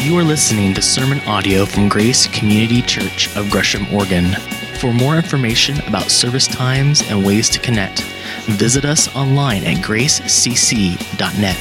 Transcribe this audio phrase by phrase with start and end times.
[0.00, 4.32] You are listening to sermon audio from Grace Community Church of Gresham, Oregon.
[4.78, 8.02] For more information about service times and ways to connect,
[8.46, 11.56] visit us online at gracecc.net.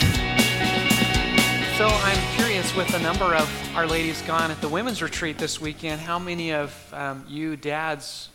[1.78, 5.60] So I'm curious with a number of our ladies gone at the women's retreat this
[5.60, 8.30] weekend, how many of um, you dads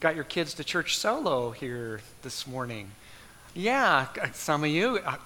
[0.00, 2.90] got your kids to church solo here this morning?
[3.54, 4.98] Yeah, some of you.
[4.98, 5.16] Uh,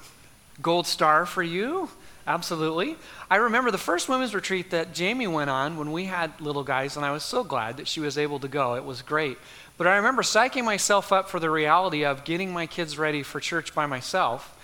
[0.60, 1.88] gold star for you.
[2.26, 2.96] Absolutely.
[3.30, 6.96] I remember the first women's retreat that Jamie went on when we had little guys,
[6.96, 8.74] and I was so glad that she was able to go.
[8.74, 9.38] It was great.
[9.78, 13.40] But I remember psyching myself up for the reality of getting my kids ready for
[13.40, 14.56] church by myself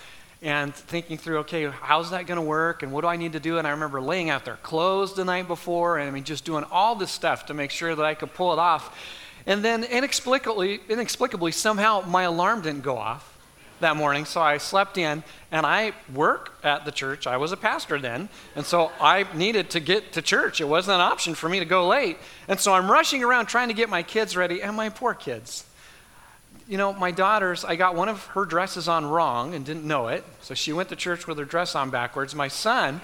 [0.42, 3.40] and thinking through, okay, how's that going to work and what do I need to
[3.40, 3.56] do?
[3.56, 6.64] And I remember laying out their clothes the night before and I mean, just doing
[6.70, 8.94] all this stuff to make sure that I could pull it off.
[9.46, 13.35] And then inexplicably, inexplicably somehow my alarm didn't go off
[13.80, 17.26] that morning, so I slept in, and I work at the church.
[17.26, 20.60] I was a pastor then, and so I needed to get to church.
[20.60, 22.18] It wasn't an option for me to go late.
[22.48, 25.64] And so I'm rushing around trying to get my kids ready, and my poor kids.
[26.68, 30.08] You know, my daughters, I got one of her dresses on wrong and didn't know
[30.08, 32.34] it, so she went to church with her dress on backwards.
[32.34, 33.00] My son,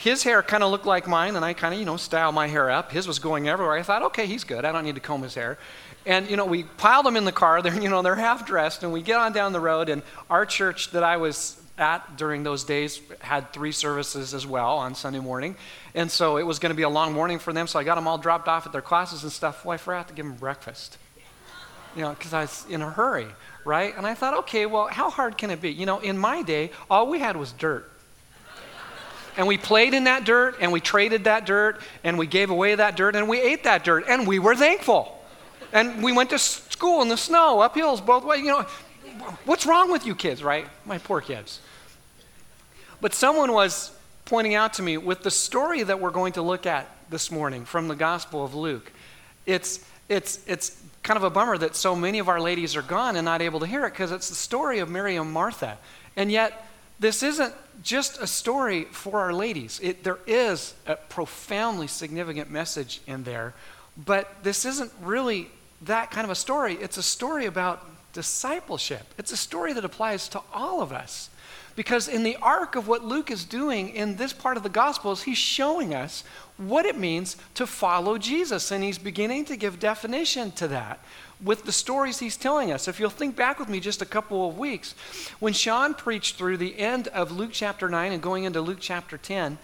[0.00, 2.46] his hair kind of looked like mine, and I kind of, you know, style my
[2.46, 2.90] hair up.
[2.90, 3.76] His was going everywhere.
[3.76, 4.64] I thought, okay, he's good.
[4.64, 5.58] I don't need to comb his hair.
[6.06, 7.60] And, you know, we piled them in the car.
[7.62, 9.90] They're, you know, they're half dressed, and we get on down the road.
[9.90, 14.78] And our church that I was at during those days had three services as well
[14.78, 15.54] on Sunday morning.
[15.94, 17.66] And so it was going to be a long morning for them.
[17.66, 19.66] So I got them all dropped off at their classes and stuff.
[19.66, 20.96] Well, I forgot to give them breakfast,
[21.94, 23.28] you know, because I was in a hurry,
[23.66, 23.94] right?
[23.94, 25.70] And I thought, okay, well, how hard can it be?
[25.70, 27.90] You know, in my day, all we had was dirt.
[29.36, 32.74] And we played in that dirt, and we traded that dirt, and we gave away
[32.74, 35.16] that dirt, and we ate that dirt, and we were thankful.
[35.72, 38.40] And we went to school in the snow, up hills both ways.
[38.40, 38.66] You know,
[39.44, 40.66] what's wrong with you kids, right?
[40.84, 41.60] My poor kids.
[43.00, 43.92] But someone was
[44.24, 47.64] pointing out to me with the story that we're going to look at this morning
[47.64, 48.92] from the Gospel of Luke.
[49.46, 53.16] It's, it's, it's kind of a bummer that so many of our ladies are gone
[53.16, 55.78] and not able to hear it because it's the story of Mary and Martha.
[56.16, 56.66] And yet,
[56.98, 59.80] this isn't just a story for our ladies.
[59.82, 63.54] It, there is a profoundly significant message in there,
[63.96, 65.50] but this isn't really
[65.82, 66.74] that kind of a story.
[66.74, 69.06] It's a story about discipleship.
[69.18, 71.30] It's a story that applies to all of us.
[71.76, 75.22] Because in the arc of what Luke is doing in this part of the Gospels,
[75.22, 76.24] he's showing us
[76.56, 78.70] what it means to follow Jesus.
[78.70, 81.00] And he's beginning to give definition to that
[81.42, 82.88] with the stories he's telling us.
[82.88, 84.94] If you'll think back with me just a couple of weeks,
[85.38, 89.16] when Sean preached through the end of Luke chapter 9 and going into Luke chapter
[89.16, 89.58] 10,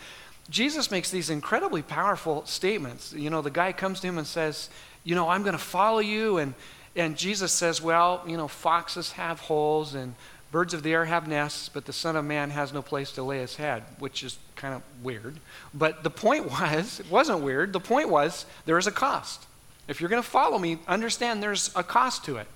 [0.49, 3.13] Jesus makes these incredibly powerful statements.
[3.13, 4.71] You know, the guy comes to him and says,
[5.05, 6.39] you know, I'm going to follow you.
[6.39, 6.55] And,
[6.95, 10.15] and Jesus says, well, you know, foxes have holes and
[10.57, 13.23] birds of the air have nests, but the Son of Man has no place to
[13.23, 15.39] lay his head, which is kind of weird.
[15.75, 17.75] But the point was, it wasn't weird.
[17.75, 19.45] The point was, there is a cost.
[19.87, 22.47] If you're going to follow me, understand there's a cost to it.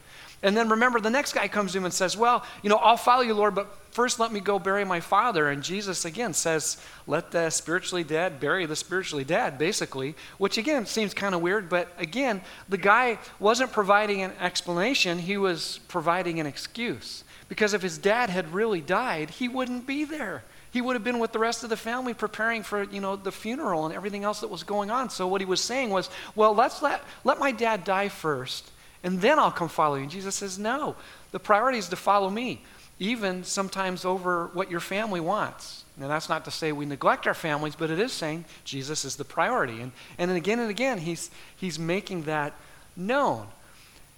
[0.43, 2.97] And then remember, the next guy comes to him and says, Well, you know, I'll
[2.97, 5.51] follow you, Lord, but first let me go bury my father.
[5.51, 10.87] And Jesus again says, Let the spiritually dead bury the spiritually dead, basically, which again
[10.87, 16.41] seems kind of weird, but again, the guy wasn't providing an explanation, he was providing
[16.41, 17.25] an excuse.
[17.51, 20.43] Because if his dad had really died, he wouldn't be there.
[20.71, 23.33] He would have been with the rest of the family preparing for, you know, the
[23.33, 25.11] funeral and everything else that was going on.
[25.11, 28.71] So what he was saying was, well, let's let, let my dad die first
[29.03, 30.03] and then I'll come follow you.
[30.03, 30.97] And Jesus says, No,
[31.31, 32.63] the priority is to follow me,
[32.99, 35.85] even sometimes over what your family wants.
[35.97, 39.17] Now, that's not to say we neglect our families, but it is saying Jesus is
[39.17, 39.81] the priority.
[39.81, 42.55] And, and again and again, he's, he's making that
[42.97, 43.47] known.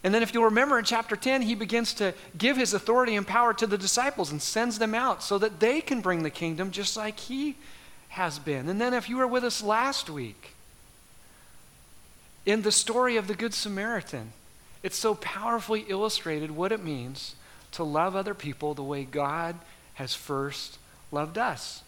[0.05, 3.27] And then, if you'll remember in chapter 10, he begins to give his authority and
[3.27, 6.73] power to the disciples and sends them out so that they can bring the kingdom
[6.73, 7.57] just like he
[8.09, 8.69] has been.
[8.69, 10.55] And then, if you were with us last week,
[12.45, 14.33] in the story of the Good Samaritan,
[14.83, 17.37] it so powerfully illustrated what it means
[17.73, 19.57] to love other people the way God
[19.95, 20.79] has first
[21.13, 21.83] loved us.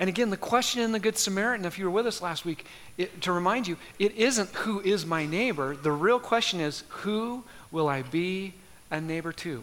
[0.00, 2.64] And again, the question in the Good Samaritan, if you were with us last week,
[2.96, 5.76] it, to remind you, it isn't who is my neighbor.
[5.76, 8.54] The real question is who will I be
[8.90, 9.62] a neighbor to?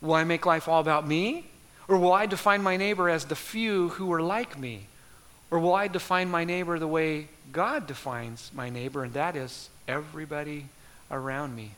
[0.00, 1.46] Will I make life all about me?
[1.88, 4.86] Or will I define my neighbor as the few who are like me?
[5.50, 9.70] Or will I define my neighbor the way God defines my neighbor, and that is
[9.86, 10.66] everybody
[11.10, 11.72] around me.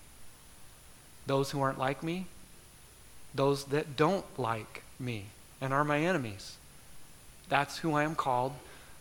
[1.26, 2.26] Those who aren't like me,
[3.34, 5.26] those that don't like me
[5.60, 6.56] and are my enemies.
[7.50, 8.52] That's who I am called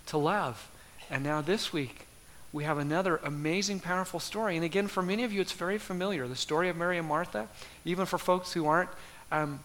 [0.08, 0.70] to love.
[1.10, 2.08] And now this week,
[2.52, 4.56] we have another amazing, powerful story.
[4.56, 6.28] And again, for many of you, it's very familiar.
[6.28, 7.48] The story of Mary and Martha,
[7.86, 8.90] even for folks who aren't
[9.32, 9.60] um,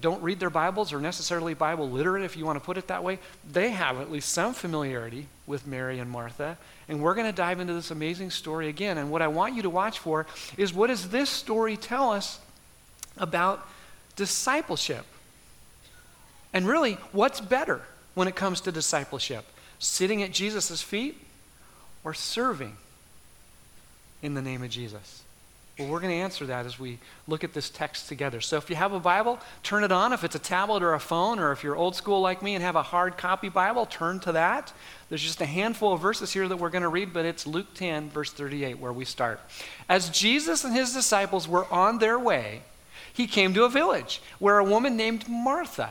[0.00, 3.02] don't read their Bibles or necessarily Bible literate, if you want to put it that
[3.02, 3.18] way,
[3.50, 6.56] they have at least some familiarity with Mary and Martha.
[6.88, 8.98] And we're going to dive into this amazing story again.
[8.98, 12.38] And what I want you to watch for is what does this story tell us
[13.16, 13.66] about
[14.16, 15.04] discipleship?
[16.52, 17.82] And really, what's better
[18.14, 19.44] when it comes to discipleship?
[19.78, 21.20] Sitting at Jesus' feet
[22.04, 22.76] or serving
[24.22, 25.22] in the name of Jesus?
[25.78, 26.98] Well, we're going to answer that as we
[27.28, 28.40] look at this text together.
[28.40, 30.12] So if you have a Bible, turn it on.
[30.12, 32.64] If it's a tablet or a phone, or if you're old school like me and
[32.64, 34.72] have a hard copy Bible, turn to that.
[35.08, 37.74] There's just a handful of verses here that we're going to read, but it's Luke
[37.74, 39.40] 10, verse 38, where we start.
[39.88, 42.62] As Jesus and his disciples were on their way,
[43.12, 45.90] he came to a village where a woman named Martha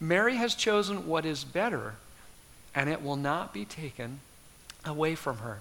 [0.00, 1.94] Mary has chosen what is better,
[2.74, 4.20] and it will not be taken
[4.84, 5.60] away from her.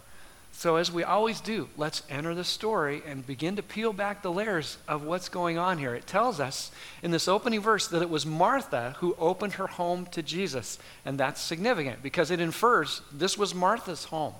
[0.52, 4.32] So, as we always do, let's enter the story and begin to peel back the
[4.32, 5.96] layers of what's going on here.
[5.96, 6.72] It tells us
[7.02, 10.78] in this opening verse that it was Martha who opened her home to Jesus.
[11.06, 14.34] And that's significant because it infers this was Martha's home.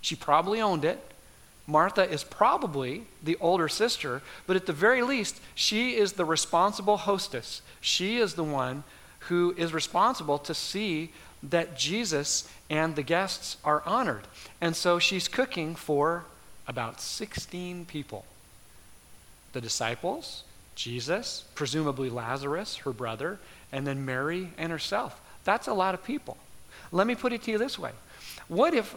[0.00, 0.98] She probably owned it.
[1.66, 6.96] Martha is probably the older sister, but at the very least, she is the responsible
[6.96, 7.60] hostess.
[7.80, 8.84] She is the one
[9.28, 11.10] who is responsible to see
[11.42, 14.26] that Jesus and the guests are honored.
[14.60, 16.24] And so she's cooking for
[16.66, 18.24] about 16 people
[19.52, 20.44] the disciples,
[20.74, 23.38] Jesus, presumably Lazarus, her brother,
[23.72, 25.18] and then Mary and herself.
[25.44, 26.36] That's a lot of people.
[26.92, 27.92] Let me put it to you this way
[28.48, 28.94] What if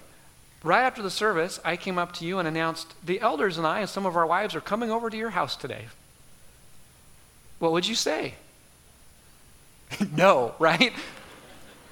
[0.61, 3.79] right after the service I came up to you and announced, the elders and I
[3.79, 5.85] and some of our wives are coming over to your house today?
[7.59, 8.33] What would you say?
[10.15, 10.93] no, right?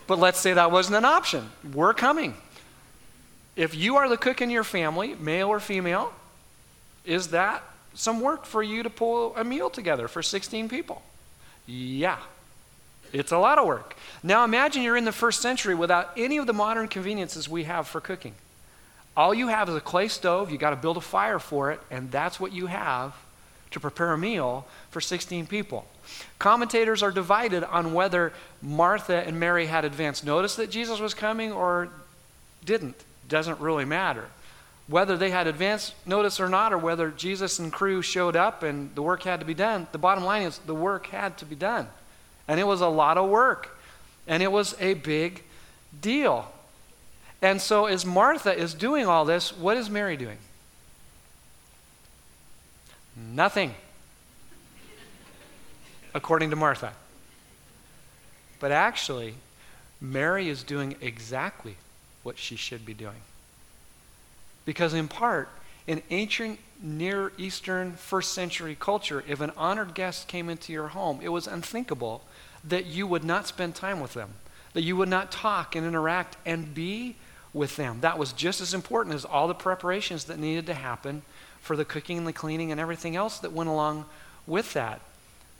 [0.07, 1.49] But let's say that wasn't an option.
[1.73, 2.35] We're coming.
[3.55, 6.13] If you are the cook in your family, male or female,
[7.05, 7.63] is that
[7.93, 11.01] some work for you to pull a meal together for 16 people?
[11.65, 12.19] Yeah.
[13.11, 13.95] It's a lot of work.
[14.21, 17.87] Now imagine you're in the first century without any of the modern conveniences we have
[17.87, 18.35] for cooking.
[19.15, 21.79] All you have is a clay stove, you got to build a fire for it,
[21.89, 23.15] and that's what you have
[23.71, 25.85] to prepare a meal for 16 people.
[26.39, 31.51] Commentators are divided on whether Martha and Mary had advance notice that Jesus was coming
[31.51, 31.89] or
[32.65, 33.03] didn't.
[33.27, 34.25] Doesn't really matter.
[34.87, 38.93] Whether they had advance notice or not, or whether Jesus and crew showed up and
[38.95, 41.55] the work had to be done, the bottom line is the work had to be
[41.55, 41.87] done.
[42.47, 43.77] And it was a lot of work.
[44.27, 45.43] And it was a big
[45.99, 46.49] deal.
[47.41, 50.37] And so, as Martha is doing all this, what is Mary doing?
[53.17, 53.73] Nothing
[56.13, 56.93] according to Martha.
[58.59, 59.35] But actually,
[59.99, 61.77] Mary is doing exactly
[62.21, 63.21] what she should be doing.
[64.65, 65.49] Because, in part,
[65.87, 71.19] in ancient Near Eastern first century culture, if an honored guest came into your home,
[71.23, 72.21] it was unthinkable
[72.63, 74.35] that you would not spend time with them,
[74.73, 77.15] that you would not talk and interact and be
[77.53, 78.01] with them.
[78.01, 81.23] That was just as important as all the preparations that needed to happen
[81.61, 84.05] for the cooking and the cleaning and everything else that went along
[84.45, 85.01] with that.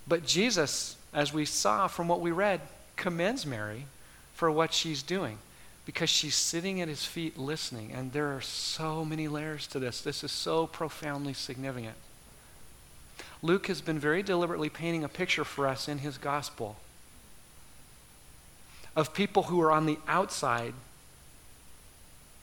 [0.08, 2.62] But Jesus, as we saw from what we read,
[2.96, 3.86] commends Mary
[4.34, 5.38] for what she's doing
[5.86, 7.92] because she's sitting at his feet listening.
[7.94, 10.02] And there are so many layers to this.
[10.02, 11.96] This is so profoundly significant.
[13.42, 16.78] Luke has been very deliberately painting a picture for us in his gospel
[18.96, 20.74] of people who are on the outside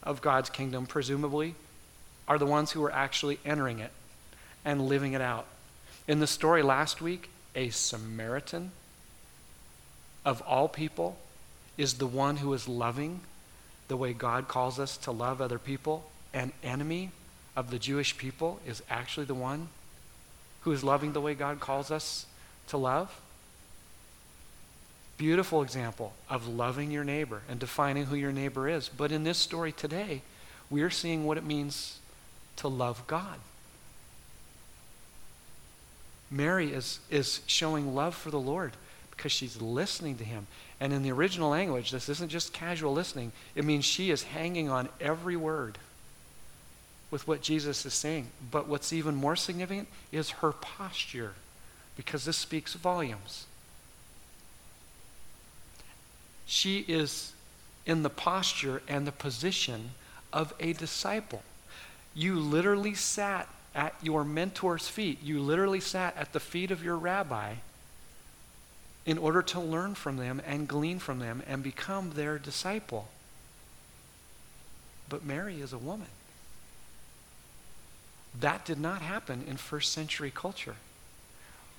[0.03, 1.57] of God's kingdom, presumably,
[2.27, 3.93] are the ones who are actually entering it
[4.65, 5.47] and living it out.
[6.09, 8.73] In the story last week, a Samaritan
[10.25, 11.19] of all people
[11.77, 13.21] is the one who is loving
[13.89, 16.11] the way God calls us to love other people.
[16.33, 17.11] An enemy
[17.57, 19.69] of the Jewish people is actually the one
[20.63, 22.27] who is loving the way God calls us
[22.69, 23.21] to love.
[25.17, 28.89] Beautiful example of loving your neighbor and defining who your neighbor is.
[28.89, 30.23] But in this story today,
[30.71, 32.01] we are seeing what it means
[32.57, 33.39] to love God.
[36.31, 38.73] Mary is, is showing love for the Lord
[39.11, 40.47] because she's listening to him.
[40.81, 44.69] And in the original language, this isn't just casual listening, it means she is hanging
[44.69, 45.79] on every word
[47.11, 48.27] with what Jesus is saying.
[48.51, 51.35] But what's even more significant is her posture
[51.97, 53.47] because this speaks volumes.
[56.47, 57.33] She is
[57.87, 59.91] in the posture and the position
[60.33, 61.43] of a disciple.
[62.15, 65.23] You literally sat at your mentor's feet.
[65.23, 67.55] You literally sat at the feet of your rabbi
[69.05, 73.09] in order to learn from them and glean from them and become their disciple.
[75.09, 76.07] But Mary is a woman.
[78.41, 80.77] That did not happen in first century culture.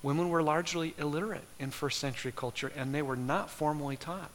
[0.03, 4.29] Women were largely illiterate in first century culture, and they were not formally taught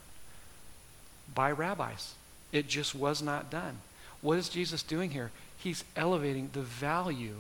[1.32, 2.14] by rabbis.
[2.50, 3.78] It just was not done.
[4.22, 5.30] What is Jesus doing here?
[5.56, 7.36] He's elevating the value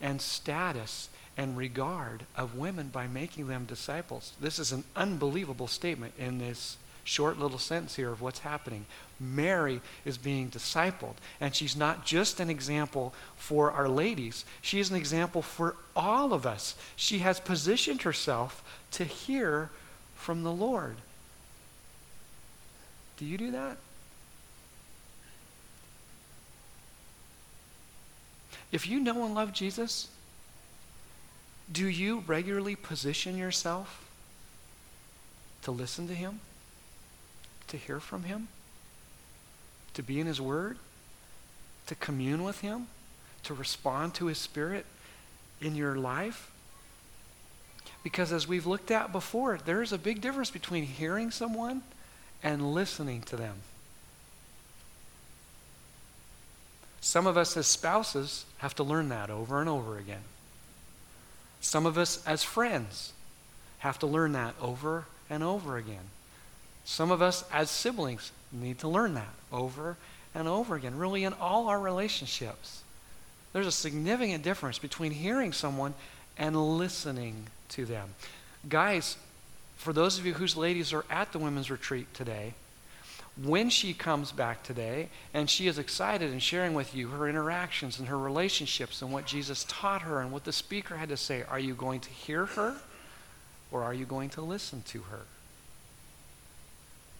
[0.00, 4.32] and status and regard of women by making them disciples.
[4.40, 8.84] This is an unbelievable statement in this short little sentence here of what's happening.
[9.20, 14.90] Mary is being discipled, and she's not just an example for our ladies, she is
[14.90, 16.74] an example for all of us.
[16.96, 18.62] She has positioned herself
[18.92, 19.70] to hear
[20.16, 20.96] from the Lord.
[23.18, 23.76] Do you do that?
[28.72, 30.08] If you know and love Jesus,
[31.70, 34.08] do you regularly position yourself
[35.62, 36.40] to listen to him?
[37.68, 38.48] To hear from him?
[39.94, 40.78] To be in his word?
[41.86, 42.86] To commune with him?
[43.44, 44.86] To respond to his spirit
[45.60, 46.50] in your life?
[48.02, 51.82] Because as we've looked at before, there is a big difference between hearing someone
[52.42, 53.56] and listening to them.
[57.06, 60.24] Some of us as spouses have to learn that over and over again.
[61.60, 63.12] Some of us as friends
[63.78, 66.10] have to learn that over and over again.
[66.84, 69.96] Some of us as siblings need to learn that over
[70.34, 72.82] and over again, really in all our relationships.
[73.52, 75.94] There's a significant difference between hearing someone
[76.36, 78.14] and listening to them.
[78.68, 79.16] Guys,
[79.76, 82.54] for those of you whose ladies are at the women's retreat today,
[83.42, 87.98] when she comes back today and she is excited and sharing with you her interactions
[87.98, 91.42] and her relationships and what Jesus taught her and what the speaker had to say,
[91.48, 92.76] are you going to hear her
[93.70, 95.20] or are you going to listen to her?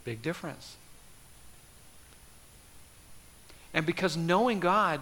[0.05, 0.77] Big difference.
[3.75, 5.01] And because knowing God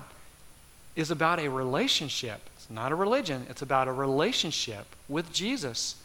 [0.96, 5.96] is about a relationship, it's not a religion, it's about a relationship with Jesus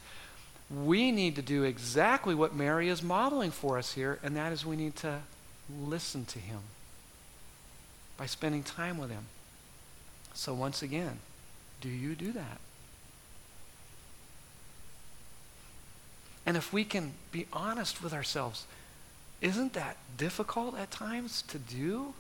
[0.70, 4.66] we need to do exactly what Mary is modeling for us here, and that is
[4.66, 5.20] we need to
[5.84, 6.60] listen to him
[8.18, 9.26] by spending time with him.
[10.34, 11.20] So, once again,
[11.82, 12.60] do you do that?
[16.46, 18.66] And if we can be honest with ourselves,
[19.42, 22.14] isn't that difficult at times to do?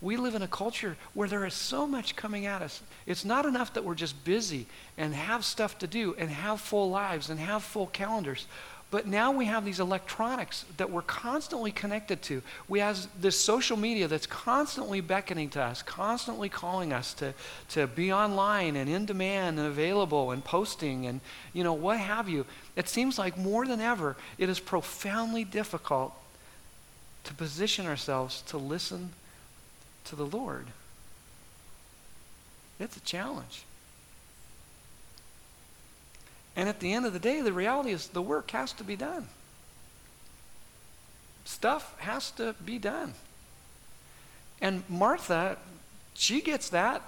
[0.00, 2.82] We live in a culture where there is so much coming at us.
[3.06, 4.66] It's not enough that we're just busy
[4.98, 8.46] and have stuff to do and have full lives and have full calendars.
[8.90, 12.40] But now we have these electronics that we're constantly connected to.
[12.68, 17.34] We have this social media that's constantly beckoning to us, constantly calling us to,
[17.70, 21.20] to be online and in demand and available and posting and,
[21.52, 22.46] you know, what have you.
[22.76, 26.12] It seems like more than ever, it is profoundly difficult
[27.24, 29.10] to position ourselves to listen
[30.06, 30.66] to the Lord.
[32.78, 33.64] It's a challenge.
[36.54, 38.96] And at the end of the day, the reality is the work has to be
[38.96, 39.28] done.
[41.44, 43.14] Stuff has to be done.
[44.60, 45.58] And Martha,
[46.14, 47.02] she gets that.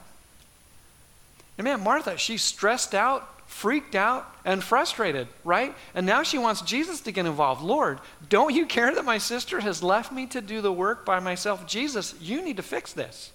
[1.56, 5.74] And man, Martha, she's stressed out freaked out and frustrated, right?
[5.94, 7.62] And now she wants Jesus to get involved.
[7.62, 11.18] Lord, don't you care that my sister has left me to do the work by
[11.18, 11.66] myself?
[11.66, 13.32] Jesus, you need to fix this.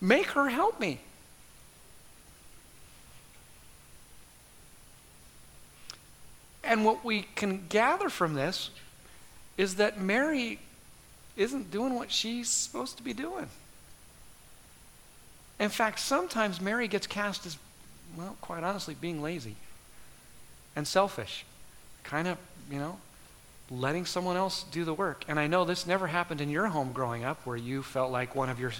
[0.00, 1.00] Make her help me.
[6.62, 8.70] And what we can gather from this
[9.58, 10.60] is that Mary
[11.36, 13.48] isn't doing what she's supposed to be doing.
[15.58, 17.56] In fact, sometimes Mary gets cast as
[18.16, 19.56] well, quite honestly, being lazy
[20.74, 21.44] and selfish.
[22.04, 22.38] Kind of,
[22.70, 22.98] you know,
[23.70, 25.24] letting someone else do the work.
[25.28, 28.34] And I know this never happened in your home growing up where you felt like
[28.34, 28.72] one of your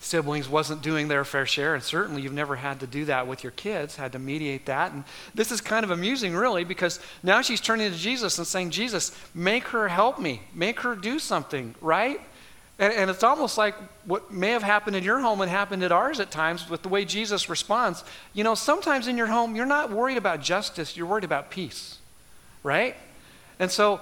[0.00, 1.74] siblings wasn't doing their fair share.
[1.74, 4.92] And certainly you've never had to do that with your kids, had to mediate that.
[4.92, 8.70] And this is kind of amusing, really, because now she's turning to Jesus and saying,
[8.70, 12.20] Jesus, make her help me, make her do something, right?
[12.82, 15.92] And, and, it's almost like what may have happened in your home and happened at
[15.92, 18.02] ours at times with the way Jesus responds.
[18.32, 21.98] You know, sometimes in your home, you're not worried about justice, you're worried about peace,
[22.64, 22.96] right?
[23.60, 24.00] And so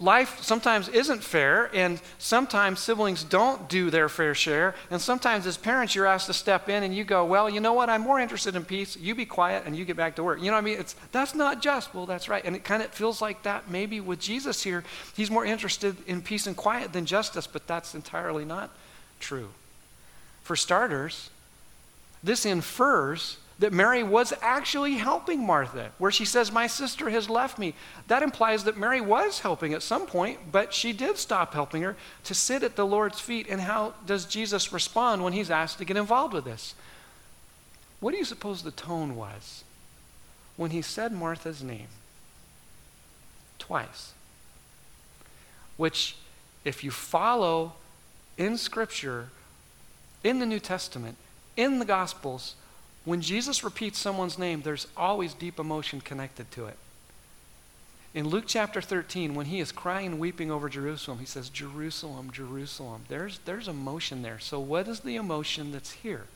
[0.00, 5.56] life sometimes isn't fair, and sometimes siblings don't do their fair share, and sometimes as
[5.56, 7.90] parents you're asked to step in and you go, Well, you know what?
[7.90, 8.96] I'm more interested in peace.
[8.96, 10.38] You be quiet and you get back to work.
[10.40, 10.78] You know what I mean?
[10.78, 11.94] It's that's not just.
[11.94, 12.44] Well, that's right.
[12.44, 14.84] And it kind of feels like that maybe with Jesus here.
[15.16, 18.70] He's more interested in peace and quiet than justice, but that's entirely not
[19.20, 19.48] true.
[20.42, 21.30] For starters,
[22.22, 27.58] this infers that Mary was actually helping Martha, where she says, My sister has left
[27.58, 27.74] me.
[28.06, 31.96] That implies that Mary was helping at some point, but she did stop helping her
[32.24, 33.48] to sit at the Lord's feet.
[33.48, 36.74] And how does Jesus respond when he's asked to get involved with this?
[38.00, 39.64] What do you suppose the tone was
[40.56, 41.88] when he said Martha's name?
[43.58, 44.12] Twice.
[45.76, 46.16] Which,
[46.64, 47.72] if you follow
[48.36, 49.30] in Scripture,
[50.22, 51.16] in the New Testament,
[51.56, 52.54] in the Gospels,
[53.08, 56.76] when Jesus repeats someone's name, there's always deep emotion connected to it.
[58.12, 62.30] In Luke chapter 13, when he is crying and weeping over Jerusalem, he says, Jerusalem,
[62.30, 63.04] Jerusalem.
[63.08, 64.38] There's, there's emotion there.
[64.38, 66.26] So, what is the emotion that's here?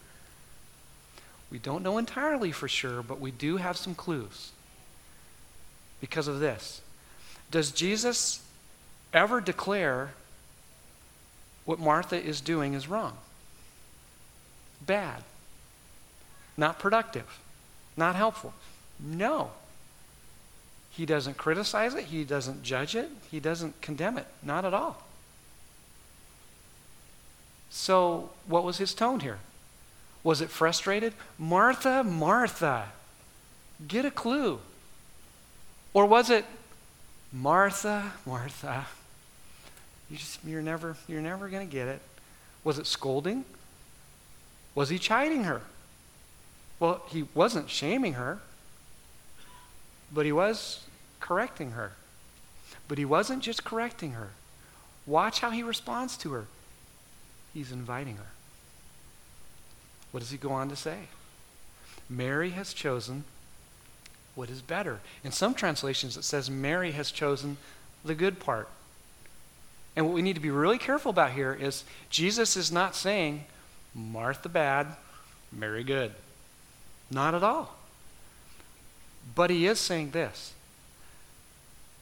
[1.50, 4.52] We don't know entirely for sure, but we do have some clues
[6.00, 6.80] because of this.
[7.50, 8.42] Does Jesus
[9.12, 10.14] ever declare
[11.66, 13.18] what Martha is doing is wrong?
[14.86, 15.22] Bad
[16.56, 17.40] not productive,
[17.96, 18.52] not helpful.
[19.00, 19.50] No.
[20.90, 25.02] He doesn't criticize it, he doesn't judge it, he doesn't condemn it, not at all.
[27.70, 29.38] So, what was his tone here?
[30.22, 31.14] Was it frustrated?
[31.38, 32.88] Martha, Martha,
[33.88, 34.60] get a clue.
[35.94, 36.44] Or was it
[37.32, 38.86] Martha, Martha,
[40.10, 42.00] you just, you're never, you're never going to get it.
[42.64, 43.46] Was it scolding?
[44.74, 45.62] Was he chiding her?
[46.82, 48.40] Well, he wasn't shaming her,
[50.12, 50.80] but he was
[51.20, 51.92] correcting her.
[52.88, 54.30] But he wasn't just correcting her.
[55.06, 56.46] Watch how he responds to her.
[57.54, 58.32] He's inviting her.
[60.10, 61.02] What does he go on to say?
[62.10, 63.22] Mary has chosen
[64.34, 64.98] what is better.
[65.22, 67.58] In some translations, it says Mary has chosen
[68.04, 68.68] the good part.
[69.94, 73.44] And what we need to be really careful about here is Jesus is not saying,
[73.94, 74.88] Martha bad,
[75.52, 76.12] Mary good.
[77.12, 77.76] Not at all.
[79.34, 80.54] But he is saying this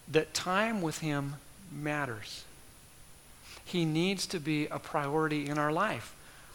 [0.09, 1.37] that time with him
[1.71, 2.45] matters.
[3.65, 6.15] He needs to be a priority in our life.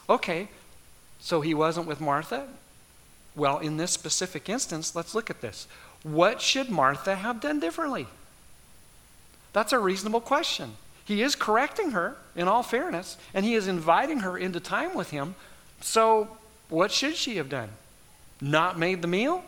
[0.10, 0.50] Okay,
[1.20, 2.48] so he wasn't with Martha?
[3.36, 5.68] Well, in this specific instance, let's look at this.
[6.04, 8.08] What should Martha have done differently?
[9.54, 10.74] That's a reasonable question.
[11.06, 15.12] He is correcting her, in all fairness, and he is inviting her into time with
[15.12, 15.36] him.
[15.80, 16.38] So,
[16.68, 17.70] what should she have done?
[18.42, 19.44] Not made the meal?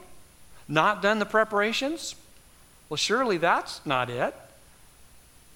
[0.67, 2.15] Not done the preparations?
[2.89, 4.35] Well, surely that's not it.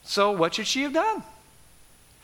[0.03, 1.23] So, what should she have done?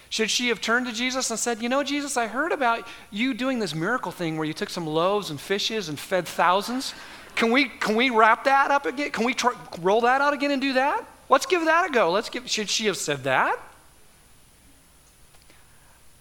[0.10, 3.34] Should she have turned to Jesus and said, You know, Jesus, I heard about you
[3.34, 6.94] doing this miracle thing where you took some loaves and fishes and fed thousands.
[7.36, 9.12] Can we, can we wrap that up again?
[9.12, 9.36] Can we
[9.82, 11.06] roll that out again and do that?
[11.30, 12.12] Let's give that a go.
[12.12, 13.60] Let's give, should she have said that?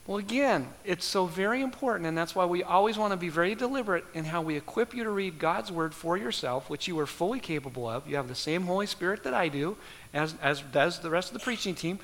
[0.07, 3.57] Well, again, it's so very important, and that's why we always want to be very
[3.57, 7.07] deliberate in how we equip you to read God's Word for yourself, which you are
[7.07, 8.09] fully capable of.
[8.09, 9.77] You have the same Holy Spirit that I do,
[10.14, 11.99] as, as does the rest of the preaching team.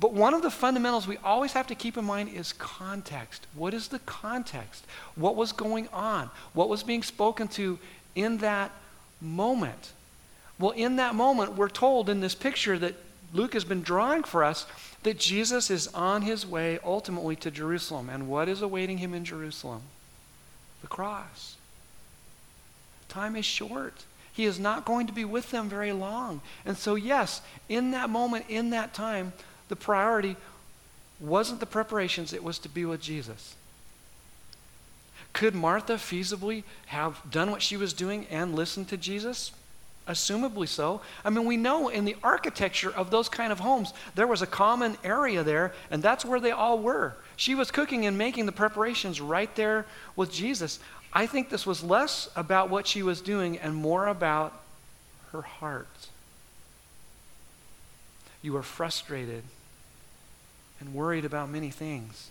[0.00, 3.46] But one of the fundamentals we always have to keep in mind is context.
[3.54, 4.84] What is the context?
[5.14, 6.30] What was going on?
[6.54, 7.78] What was being spoken to
[8.16, 8.72] in that
[9.20, 9.92] moment?
[10.58, 12.94] Well, in that moment, we're told in this picture that
[13.32, 14.66] Luke has been drawing for us
[15.02, 18.08] that Jesus is on his way ultimately to Jerusalem.
[18.10, 19.82] And what is awaiting him in Jerusalem?
[20.82, 21.56] The cross.
[23.08, 24.04] Time is short.
[24.32, 26.40] He is not going to be with them very long.
[26.64, 29.32] And so, yes, in that moment, in that time,
[29.68, 30.36] the priority
[31.18, 33.54] wasn't the preparations, it was to be with Jesus.
[35.32, 39.52] Could Martha feasibly have done what she was doing and listened to Jesus?
[40.08, 41.00] Assumably so.
[41.24, 44.46] I mean, we know in the architecture of those kind of homes, there was a
[44.46, 47.14] common area there, and that's where they all were.
[47.36, 49.86] She was cooking and making the preparations right there
[50.16, 50.80] with Jesus.
[51.12, 54.60] I think this was less about what she was doing and more about
[55.32, 56.08] her heart.
[58.42, 59.42] You are frustrated
[60.80, 62.30] and worried about many things.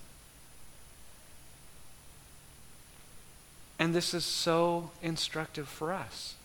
[3.78, 6.36] And this is so instructive for us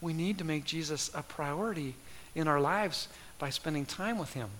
[0.00, 1.94] we need to make Jesus a priority
[2.34, 3.08] in our lives
[3.38, 4.50] by spending time with him.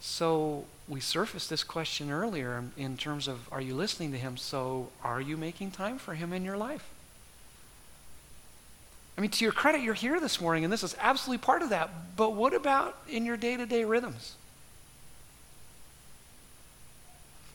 [0.00, 4.36] So we surfaced this question earlier in terms of are you listening to him?
[4.36, 6.84] So are you making time for him in your life?
[9.16, 11.70] I mean, to your credit, you're here this morning, and this is absolutely part of
[11.70, 12.16] that.
[12.16, 14.34] But what about in your day to day rhythms?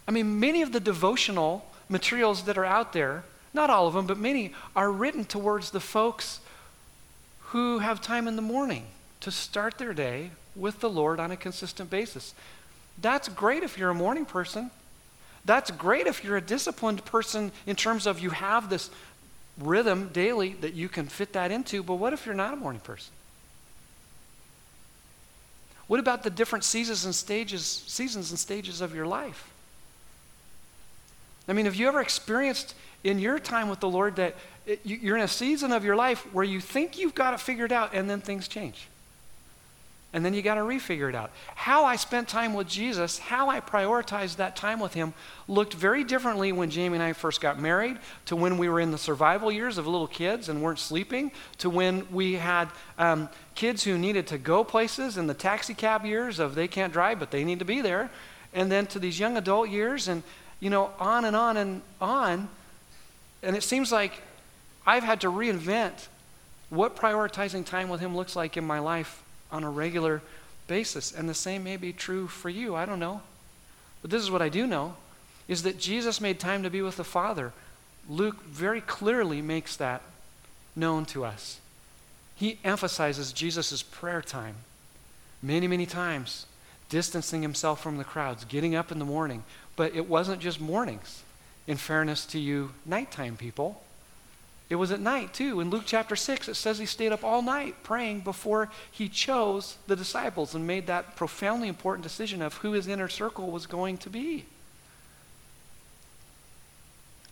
[0.07, 3.23] I mean, many of the devotional materials that are out there,
[3.53, 6.39] not all of them, but many, are written towards the folks
[7.49, 8.85] who have time in the morning
[9.21, 12.33] to start their day with the Lord on a consistent basis.
[13.01, 14.71] That's great if you're a morning person.
[15.45, 18.89] That's great if you're a disciplined person in terms of you have this
[19.57, 22.81] rhythm daily that you can fit that into, but what if you're not a morning
[22.81, 23.11] person?
[25.87, 29.49] What about the different seasons and stages, seasons and stages of your life?
[31.47, 34.35] I mean, have you ever experienced in your time with the Lord that
[34.69, 37.71] it, you're in a season of your life where you think you've got it figured
[37.71, 38.87] out and then things change?
[40.11, 41.29] And then you got to refigure it out.
[41.53, 45.13] How I spent time with Jesus, how I prioritized that time with him,
[45.47, 48.89] looked very differently when Jamie and I first got married, to when we were in
[48.89, 53.83] the survival years of little kids and weren't sleeping, to when we had um, kids
[53.83, 57.29] who needed to go places in the taxi cab years of they can't drive, but
[57.29, 58.09] they need to be there,
[58.51, 60.23] and then to these young adult years, and,
[60.59, 62.49] you know, on and on and on.
[63.43, 64.23] And it seems like
[64.85, 66.07] I've had to reinvent
[66.69, 70.21] what prioritizing time with him looks like in my life on a regular
[70.67, 71.11] basis.
[71.11, 72.75] And the same may be true for you.
[72.75, 73.21] I don't know.
[74.01, 74.95] But this is what I do know
[75.47, 77.51] is that Jesus made time to be with the Father.
[78.07, 80.01] Luke very clearly makes that
[80.75, 81.59] known to us.
[82.35, 84.55] He emphasizes Jesus' prayer time
[85.41, 86.45] many, many times,
[86.89, 89.43] distancing himself from the crowds, getting up in the morning.
[89.75, 91.23] But it wasn't just mornings,
[91.67, 93.81] in fairness to you nighttime people.
[94.69, 95.59] It was at night, too.
[95.59, 99.77] In Luke chapter 6, it says he stayed up all night praying before he chose
[99.87, 103.97] the disciples and made that profoundly important decision of who his inner circle was going
[103.97, 104.45] to be.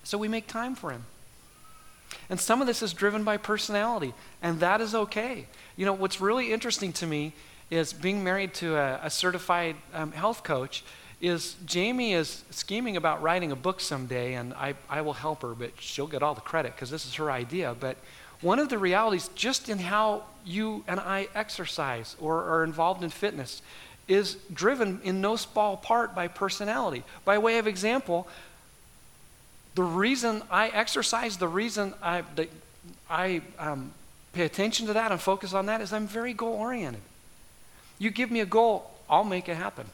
[0.04, 1.06] So we make time for him.
[2.30, 5.46] And some of this is driven by personality, and that is okay.
[5.76, 7.34] You know, what's really interesting to me
[7.70, 10.84] is being married to a, a certified um, health coach
[11.20, 15.56] is Jamie is scheming about writing a book someday, and I, I will help her,
[15.56, 17.76] but she'll get all the credit because this is her idea.
[17.80, 17.98] But
[18.42, 23.10] one of the realities, just in how you and I exercise or are involved in
[23.10, 23.62] fitness,
[24.08, 27.04] is driven in no small part by personality.
[27.26, 28.28] By way of example,
[29.76, 32.48] the reason I exercise, the reason I, the,
[33.10, 33.92] I um,
[34.34, 37.02] pay attention to that and focus on that is I'm very goal oriented.
[38.00, 39.88] You give me a goal, I'll make it happen.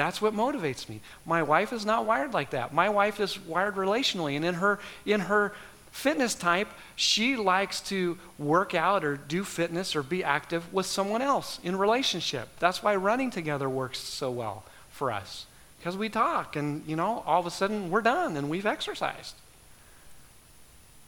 [0.00, 1.02] That's what motivates me.
[1.26, 2.72] My wife is not wired like that.
[2.72, 5.52] My wife is wired relationally, and in her in her
[5.92, 11.20] fitness type, she likes to work out or do fitness or be active with someone
[11.20, 12.48] else in relationship.
[12.58, 15.44] That's why running together works so well for us.
[15.78, 19.34] Because we talk and, you know, all of a sudden we're done and we've exercised.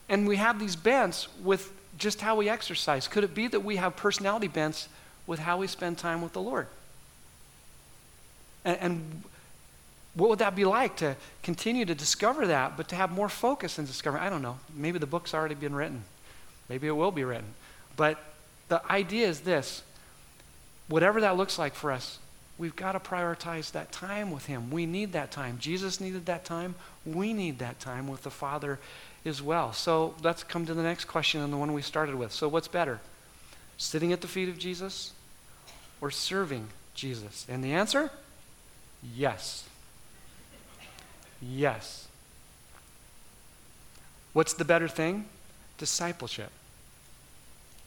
[0.06, 3.08] And we have these bents with just how we exercise.
[3.08, 4.90] Could it be that we have personality bents
[5.26, 6.66] with how we spend time with the Lord?
[8.64, 9.22] And, and
[10.14, 13.78] what would that be like to continue to discover that, but to have more focus
[13.78, 14.22] in discovering?
[14.22, 14.58] I don't know.
[14.74, 16.04] Maybe the book's already been written.
[16.68, 17.54] Maybe it will be written.
[17.96, 18.18] But
[18.68, 19.82] the idea is this
[20.88, 22.18] whatever that looks like for us,
[22.58, 24.70] we've got to prioritize that time with Him.
[24.70, 25.58] We need that time.
[25.58, 26.74] Jesus needed that time.
[27.06, 28.78] We need that time with the Father
[29.24, 29.72] as well.
[29.72, 32.32] So let's come to the next question and the one we started with.
[32.32, 33.00] So, what's better?
[33.78, 35.12] Sitting at the feet of Jesus
[36.00, 37.46] or serving Jesus?
[37.48, 38.10] And the answer?
[39.02, 39.64] Yes.
[41.40, 42.08] Yes.
[44.32, 45.26] What's the better thing?
[45.78, 46.50] Discipleship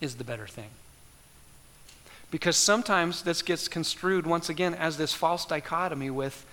[0.01, 0.69] is the better thing.
[2.31, 6.45] Because sometimes this gets construed once again as this false dichotomy with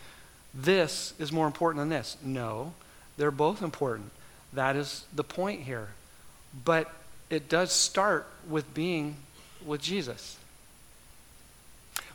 [0.54, 2.16] this is more important than this.
[2.22, 2.74] No,
[3.16, 4.10] they're both important.
[4.52, 5.88] That is the point here.
[6.64, 6.92] But
[7.30, 9.16] it does start with being
[9.64, 10.36] with Jesus.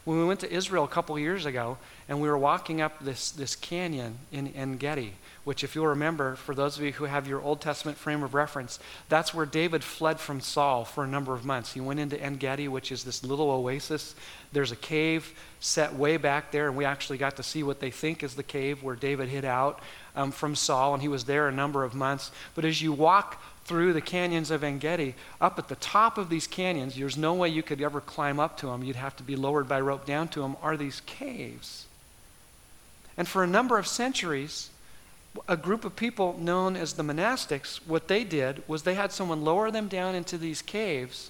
[0.08, 3.30] When we went to Israel a couple years ago, and we were walking up this,
[3.30, 5.12] this canyon in En Gedi,
[5.44, 8.34] which, if you'll remember, for those of you who have your Old Testament frame of
[8.34, 11.74] reference, that's where David fled from Saul for a number of months.
[11.74, 14.16] He went into En Gedi, which is this little oasis.
[14.54, 17.92] There's a cave set way back there, and we actually got to see what they
[17.92, 19.82] think is the cave where David hid out
[20.16, 22.32] um, from Saul, and he was there a number of months.
[22.56, 26.30] But as you walk through the canyons of En Gedi, up at the top of
[26.30, 28.82] these canyons, there's no way you could ever climb up to them.
[28.82, 31.86] You'd have to be lowered by rope down to them, are these caves.
[33.18, 34.70] And for a number of centuries,
[35.50, 39.44] a group of people known as the monastics, what they did was they had someone
[39.44, 41.30] lower them down into these caves,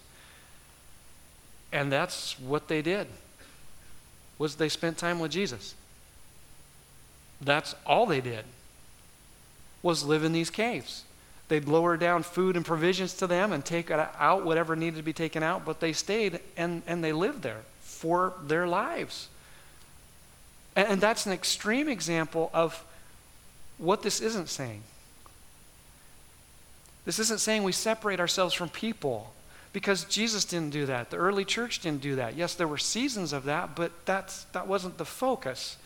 [1.74, 3.08] and that's what they did.
[4.38, 5.74] Was they spent time with Jesus.
[7.42, 8.46] That's all they did.
[9.82, 11.04] Was live in these caves.
[11.50, 15.14] They'd lower down food and provisions to them and take out whatever needed to be
[15.14, 19.30] taken out, but they stayed and, and they lived there for their lives.
[20.76, 22.84] And, and that's an extreme example of
[23.78, 24.82] what this isn't saying.
[27.06, 29.34] This isn't saying we separate ourselves from people
[29.72, 31.12] because Jesus didn't do that.
[31.12, 32.36] The early church didn't do that.
[32.36, 35.78] Yes, there were seasons of that, but that's, that wasn't the focus.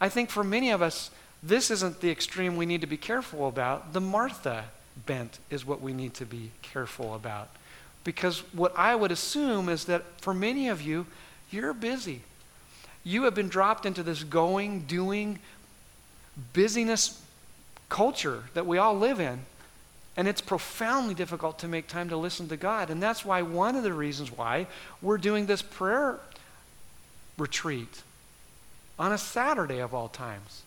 [0.00, 1.10] I think for many of us,
[1.42, 3.92] this isn't the extreme we need to be careful about.
[3.92, 4.66] The Martha
[5.06, 7.48] bent is what we need to be careful about.
[8.04, 11.06] Because what I would assume is that for many of you,
[11.50, 12.22] you're busy.
[13.04, 15.38] You have been dropped into this going, doing,
[16.52, 17.22] busyness
[17.88, 19.40] culture that we all live in.
[20.16, 22.90] And it's profoundly difficult to make time to listen to God.
[22.90, 24.66] And that's why one of the reasons why
[25.00, 26.18] we're doing this prayer
[27.38, 28.02] retreat
[28.98, 30.62] on a Saturday of all times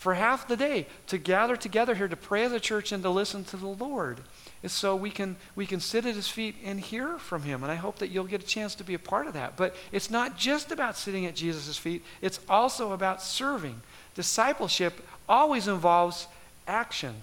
[0.00, 3.10] for half the day to gather together here to pray as a church and to
[3.10, 4.20] listen to the Lord.
[4.62, 7.62] is so we can we can sit at his feet and hear from him.
[7.62, 9.58] And I hope that you'll get a chance to be a part of that.
[9.58, 13.82] But it's not just about sitting at Jesus' feet, it's also about serving.
[14.14, 16.28] Discipleship always involves
[16.66, 17.16] action.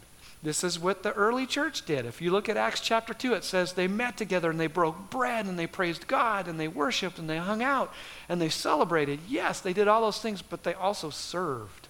[0.44, 2.06] This is what the early church did.
[2.06, 5.10] If you look at Acts chapter 2, it says they met together and they broke
[5.10, 7.92] bread and they praised God and they worshiped and they hung out
[8.30, 9.22] and they celebrated.
[9.28, 11.87] Yes, they did all those things, but they also served.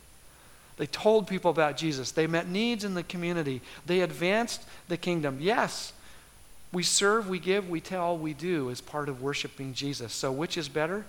[0.77, 2.11] They told people about Jesus.
[2.11, 3.61] They met needs in the community.
[3.85, 5.39] They advanced the kingdom.
[5.41, 5.93] Yes,
[6.71, 10.13] we serve, we give, we tell, we do as part of worshiping Jesus.
[10.13, 11.05] So, which is better?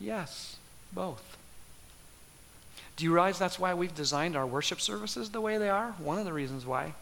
[0.00, 0.56] Yes,
[0.92, 1.36] both.
[2.96, 5.92] Do you realize that's why we've designed our worship services the way they are?
[5.98, 6.94] One of the reasons why.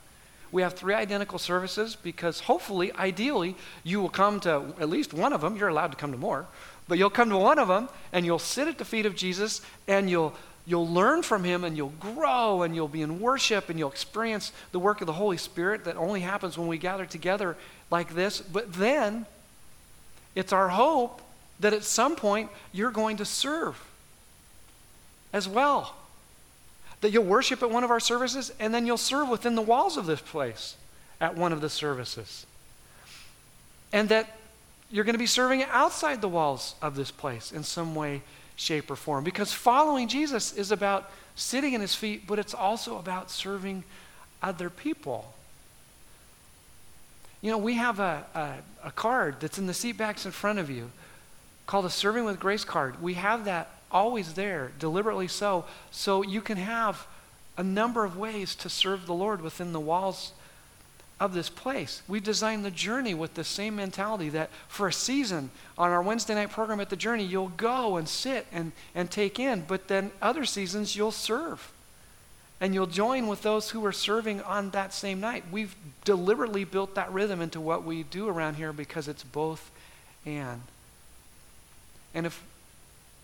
[0.53, 5.33] We have three identical services because hopefully, ideally, you will come to at least one
[5.33, 5.57] of them.
[5.57, 6.47] You're allowed to come to more,
[6.89, 9.63] but you'll come to one of them and you'll sit at the feet of Jesus
[9.87, 10.35] and you'll
[10.71, 14.53] you'll learn from him and you'll grow and you'll be in worship and you'll experience
[14.71, 17.57] the work of the Holy Spirit that only happens when we gather together
[17.91, 18.41] like this.
[18.41, 19.27] But then
[20.37, 21.23] it's our hope
[21.59, 23.85] that at some point you're going to serve
[25.33, 25.97] as well.
[27.01, 29.97] That you'll worship at one of our services and then you'll serve within the walls
[29.97, 30.77] of this place
[31.21, 32.47] at one of the services.
[33.93, 34.39] And that
[34.89, 38.23] you're going to be serving outside the walls of this place in some way
[38.61, 39.25] shape, or form.
[39.25, 43.85] Because following Jesus is about sitting in his feet, but it's also about serving
[44.43, 45.33] other people.
[47.41, 50.59] You know, we have a, a, a card that's in the seat backs in front
[50.59, 50.91] of you
[51.67, 53.01] called a Serving with Grace card.
[53.01, 57.07] We have that always there, deliberately so, so you can have
[57.57, 60.33] a number of ways to serve the Lord within the walls
[61.21, 62.01] of this place.
[62.09, 66.35] We designed the journey with the same mentality that for a season on our Wednesday
[66.35, 70.11] night program at the journey, you'll go and sit and, and take in, but then
[70.23, 71.71] other seasons you'll serve.
[72.59, 75.45] And you'll join with those who are serving on that same night.
[75.53, 79.71] We've deliberately built that rhythm into what we do around here because it's both
[80.25, 80.63] and.
[82.15, 82.43] And if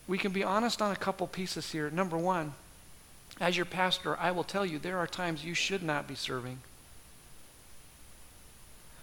[0.06, 1.90] we can be honest on a couple pieces here.
[1.90, 2.54] Number one,
[3.40, 6.60] as your pastor, I will tell you there are times you should not be serving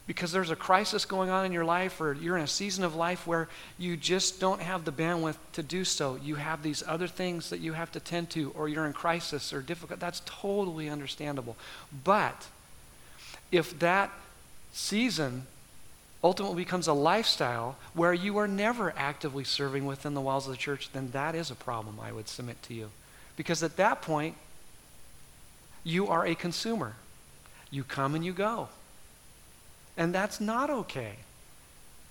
[0.05, 2.93] because there's a crisis going on in your life or you're in a season of
[2.93, 6.17] life where you just don't have the bandwidth to do so.
[6.21, 9.53] You have these other things that you have to tend to or you're in crisis
[9.53, 10.01] or difficult.
[10.01, 11.55] That's totally understandable.
[12.03, 12.47] But
[13.51, 14.11] if that
[14.73, 15.45] season
[16.21, 20.57] ultimately becomes a lifestyle where you are never actively serving within the walls of the
[20.57, 22.89] church, then that is a problem, I would submit to you.
[23.37, 24.35] Because at that point,
[25.83, 26.95] you are a consumer.
[27.71, 28.67] You come and you go.
[29.97, 31.13] And that's not okay.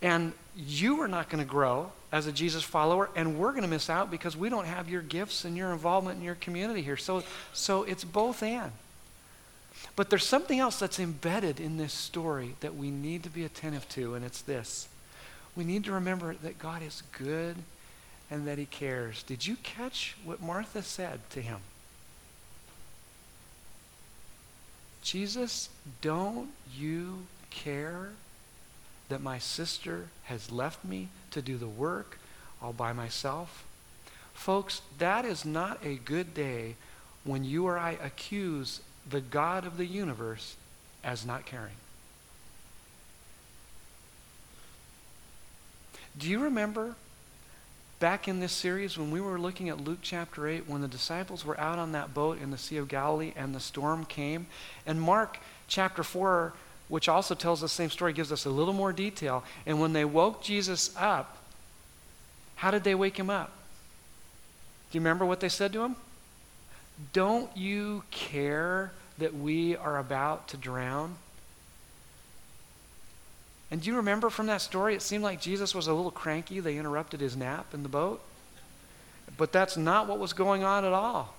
[0.01, 3.69] And you are not going to grow as a Jesus follower, and we're going to
[3.69, 6.97] miss out because we don't have your gifts and your involvement in your community here.
[6.97, 8.73] So, so it's both and.
[9.97, 13.89] But there's something else that's embedded in this story that we need to be attentive
[13.91, 14.89] to, and it's this.
[15.57, 17.57] We need to remember that God is good
[18.31, 19.23] and that he cares.
[19.23, 21.59] Did you catch what Martha said to him?
[25.03, 25.69] Jesus,
[26.01, 28.11] don't you care
[29.09, 32.19] that my sister has left me to do the work
[32.63, 33.65] all by myself?
[34.33, 36.77] Folks, that is not a good day
[37.25, 40.57] when you or I accuse the God of the universe
[41.05, 41.75] as not caring.
[46.19, 46.95] Do you remember
[48.01, 51.45] back in this series when we were looking at Luke chapter 8 when the disciples
[51.45, 54.47] were out on that boat in the Sea of Galilee and the storm came?
[54.87, 55.39] And Mark
[55.69, 56.53] chapter 4
[56.93, 59.43] which also tells the same story, gives us a little more detail.
[59.65, 61.39] And when they woke Jesus up,
[62.57, 63.51] how did they wake him up?
[64.91, 65.97] Do you remember what they said to him?
[67.15, 71.15] Don't you care that we are about to drown?
[73.71, 76.61] And do you remember from that story, it seemed like Jesus was a little cranky.
[76.61, 78.21] They interrupted his nap in the boat.
[79.39, 81.35] But that's not what was going on at all.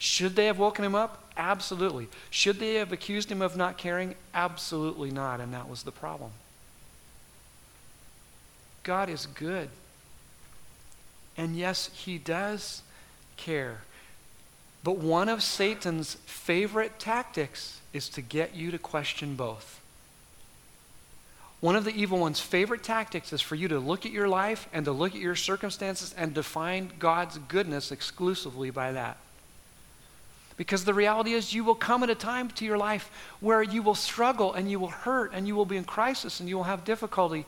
[0.00, 1.22] Should they have woken him up?
[1.38, 2.08] Absolutely.
[2.30, 4.16] Should they have accused him of not caring?
[4.34, 5.40] Absolutely not.
[5.40, 6.32] And that was the problem.
[8.82, 9.68] God is good.
[11.36, 12.82] And yes, he does
[13.36, 13.82] care.
[14.82, 19.80] But one of Satan's favorite tactics is to get you to question both.
[21.60, 24.68] One of the evil one's favorite tactics is for you to look at your life
[24.72, 29.18] and to look at your circumstances and define God's goodness exclusively by that.
[30.58, 33.80] Because the reality is, you will come at a time to your life where you
[33.80, 36.64] will struggle and you will hurt and you will be in crisis and you will
[36.64, 37.46] have difficulty.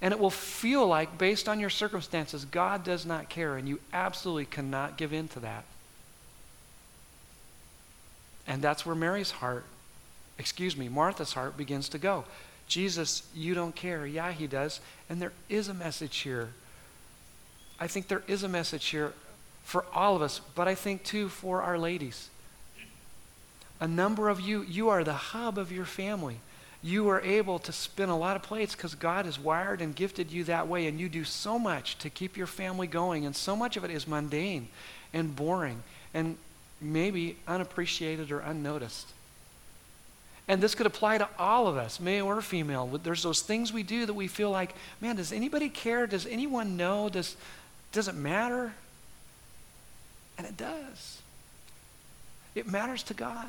[0.00, 3.80] And it will feel like, based on your circumstances, God does not care, and you
[3.92, 5.64] absolutely cannot give in to that.
[8.46, 9.64] And that's where Mary's heart,
[10.38, 12.24] excuse me, Martha's heart begins to go.
[12.66, 14.06] Jesus, you don't care.
[14.06, 14.80] Yeah, he does.
[15.10, 16.50] And there is a message here.
[17.80, 19.12] I think there is a message here
[19.64, 22.30] for all of us, but I think too for our ladies.
[23.80, 26.40] A number of you, you are the hub of your family.
[26.82, 30.30] You are able to spin a lot of plates because God has wired and gifted
[30.30, 33.56] you that way, and you do so much to keep your family going, and so
[33.56, 34.68] much of it is mundane
[35.12, 35.82] and boring
[36.14, 36.36] and
[36.80, 39.08] maybe unappreciated or unnoticed.
[40.46, 42.86] And this could apply to all of us, male or female.
[43.02, 46.06] There's those things we do that we feel like, man, does anybody care?
[46.06, 47.08] Does anyone know?
[47.08, 47.36] Does,
[47.92, 48.72] does it matter?
[50.38, 51.20] And it does.
[52.54, 53.48] It matters to God.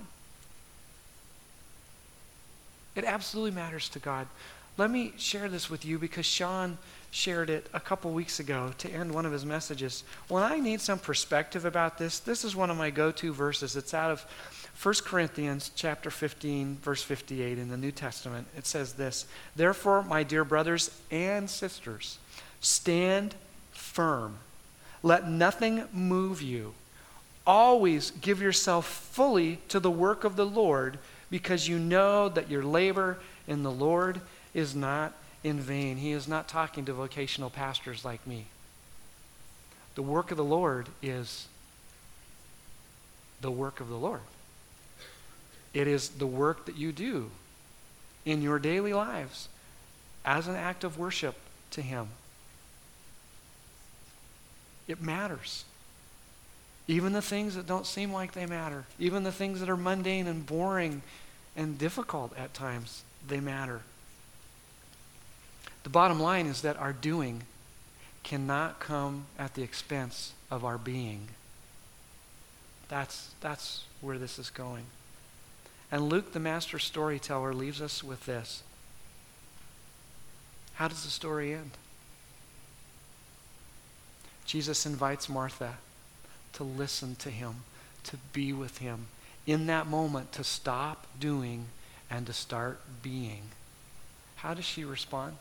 [2.99, 4.27] It absolutely matters to God.
[4.77, 6.77] Let me share this with you because Sean
[7.11, 10.03] shared it a couple weeks ago to end one of his messages.
[10.27, 13.77] When I need some perspective about this, this is one of my go-to verses.
[13.77, 14.25] It's out of
[14.83, 18.47] 1 Corinthians chapter 15 verse 58 in the New Testament.
[18.57, 22.17] It says this, "Therefore, my dear brothers and sisters,
[22.59, 23.33] stand
[23.71, 24.39] firm.
[25.03, 26.73] Let nothing move you.
[27.47, 32.63] Always give yourself fully to the work of the Lord, because you know that your
[32.63, 34.21] labor in the Lord
[34.53, 35.13] is not
[35.43, 35.97] in vain.
[35.97, 38.45] He is not talking to vocational pastors like me.
[39.95, 41.47] The work of the Lord is
[43.41, 44.21] the work of the Lord.
[45.73, 47.29] It is the work that you do
[48.25, 49.49] in your daily lives
[50.25, 51.35] as an act of worship
[51.71, 52.09] to Him.
[54.87, 55.65] It matters.
[56.89, 60.25] Even the things that don't seem like they matter, even the things that are mundane
[60.25, 61.03] and boring
[61.55, 63.81] and difficult at times, they matter.
[65.83, 67.43] The bottom line is that our doing
[68.23, 71.27] cannot come at the expense of our being.
[72.87, 74.85] That's, that's where this is going.
[75.91, 78.63] And Luke, the master storyteller, leaves us with this.
[80.73, 81.71] How does the story end?
[84.43, 85.75] Jesus invites Martha
[86.53, 87.63] to listen to him,
[88.05, 89.07] to be with him.
[89.45, 91.65] In that moment, to stop doing
[92.09, 93.41] and to start being.
[94.37, 95.37] How does she respond?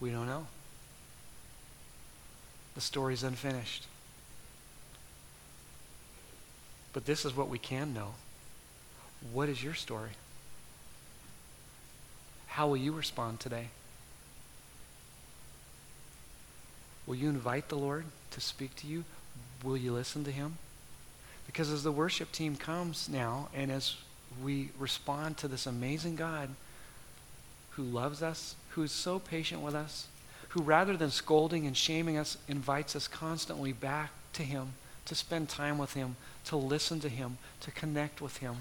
[0.00, 0.46] We don't know.
[2.74, 3.86] The story's unfinished.
[6.92, 8.14] But this is what we can know.
[9.32, 10.10] What is your story?
[12.48, 13.68] How will you respond today?
[17.06, 19.04] Will you invite the Lord to speak to you?
[19.62, 20.58] Will you listen to him?
[21.46, 23.96] Because as the worship team comes now, and as
[24.42, 26.50] we respond to this amazing God
[27.70, 30.08] who loves us, who is so patient with us,
[30.50, 35.48] who rather than scolding and shaming us, invites us constantly back to him, to spend
[35.48, 38.56] time with him, to listen to him, to connect with him.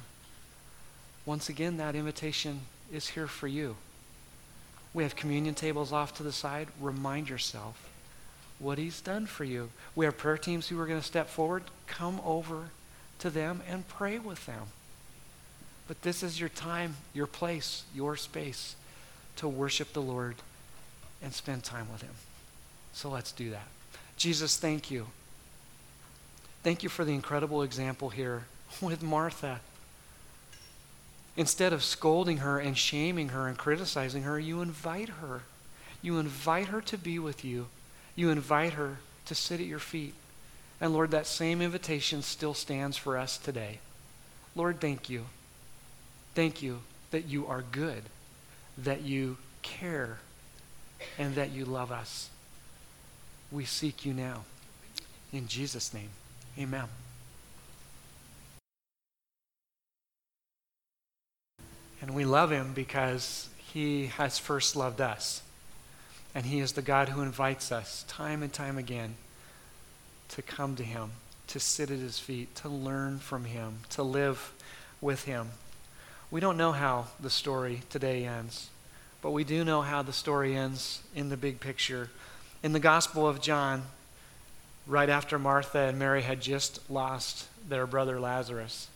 [1.25, 3.75] Once again, that invitation is here for you.
[4.93, 6.67] We have communion tables off to the side.
[6.79, 7.92] Remind yourself
[8.63, 9.69] what he's done for you.
[9.95, 11.63] We have prayer teams who are going to step forward.
[11.85, 12.69] Come over
[13.19, 14.63] to them and pray with them.
[15.87, 18.75] But this is your time, your place, your space
[19.35, 20.35] to worship the Lord
[21.21, 22.13] and spend time with him.
[22.93, 23.67] So let's do that.
[24.17, 25.07] Jesus, thank you.
[26.63, 28.45] Thank you for the incredible example here
[28.81, 29.59] with Martha.
[31.35, 35.41] Instead of scolding her and shaming her and criticizing her, you invite her.
[36.01, 37.67] You invite her to be with you
[38.15, 40.13] you invite her to sit at your feet.
[40.79, 43.79] And Lord, that same invitation still stands for us today.
[44.55, 45.25] Lord, thank you.
[46.35, 48.03] Thank you that you are good,
[48.77, 50.17] that you care,
[51.17, 52.29] and that you love us.
[53.51, 54.43] We seek you now.
[55.31, 56.09] In Jesus' name,
[56.57, 56.85] amen.
[62.01, 65.41] And we love him because he has first loved us.
[66.35, 69.15] And he is the God who invites us time and time again
[70.29, 71.11] to come to him,
[71.47, 74.51] to sit at his feet, to learn from him, to live
[74.99, 75.49] with him.
[76.31, 78.69] We don't know how the story today ends,
[79.21, 82.09] but we do know how the story ends in the big picture.
[82.63, 83.83] In the Gospel of John,
[84.87, 88.87] right after Martha and Mary had just lost their brother Lazarus,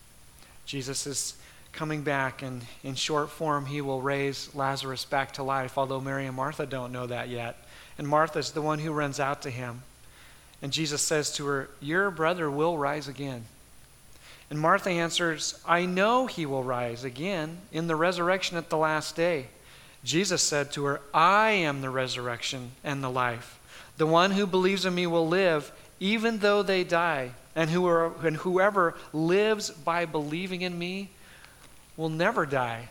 [0.66, 1.36] Jesus is
[1.74, 6.26] coming back, and in short form, he will raise Lazarus back to life, although Mary
[6.26, 7.58] and Martha don't know that yet.
[7.98, 9.84] And Martha's the one who runs out to him.
[10.62, 13.46] And Jesus says to her, Your brother will rise again.
[14.50, 19.16] And Martha answers, I know he will rise again in the resurrection at the last
[19.16, 19.48] day.
[20.04, 23.60] Jesus said to her, I am the resurrection and the life.
[23.98, 27.32] The one who believes in me will live even though they die.
[27.56, 31.10] And, whoever lives by believing in me
[31.98, 32.90] will never die.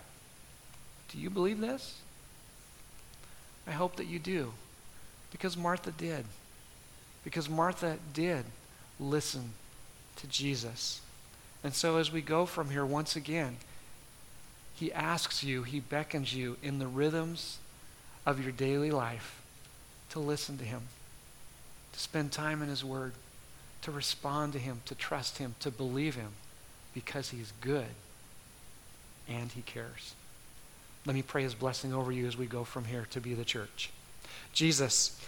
[1.08, 1.94] Do you believe this?
[3.66, 4.52] I hope that you do.
[5.30, 6.24] Because Martha did.
[7.24, 8.44] Because Martha did
[8.98, 9.52] listen
[10.16, 11.00] to Jesus.
[11.64, 13.56] And so as we go from here once again,
[14.74, 17.58] he asks you, he beckons you in the rhythms
[18.26, 19.40] of your daily life
[20.10, 20.82] to listen to him,
[21.92, 23.12] to spend time in his word,
[23.82, 26.32] to respond to him, to trust him, to believe him,
[26.92, 27.86] because he's good
[29.28, 30.14] and he cares.
[31.04, 33.44] Let me pray his blessing over you as we go from here to be the
[33.44, 33.90] church.
[34.52, 35.20] Jesus,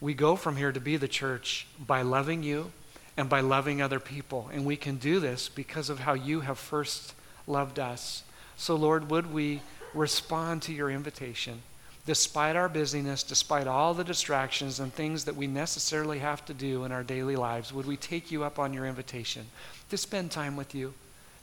[0.00, 2.72] we go from here to be the church by loving you
[3.16, 4.50] and by loving other people.
[4.52, 7.14] And we can do this because of how you have first
[7.46, 8.22] loved us.
[8.56, 11.62] So, Lord, would we respond to your invitation?
[12.06, 16.84] Despite our busyness, despite all the distractions and things that we necessarily have to do
[16.84, 19.46] in our daily lives, would we take you up on your invitation
[19.88, 20.92] to spend time with you,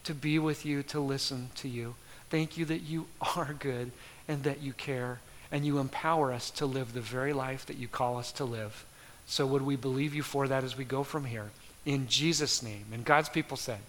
[0.03, 1.95] to be with you, to listen to you?
[2.29, 3.91] Thank you that you are good
[4.27, 5.19] and that you care
[5.51, 8.85] and you empower us to live the very life that you call us to live.
[9.25, 11.51] So, would we believe you for that as we go from here?
[11.85, 12.85] In Jesus' name.
[12.93, 13.79] And God's people said,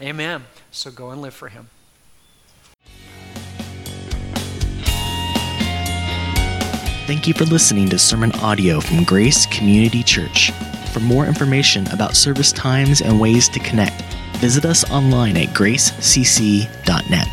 [0.00, 0.08] Amen.
[0.08, 0.44] Amen.
[0.70, 1.68] So, go and live for Him.
[7.06, 10.52] Thank you for listening to sermon audio from Grace Community Church.
[10.98, 14.02] For more information about service times and ways to connect,
[14.38, 17.28] visit us online at gracecc.net.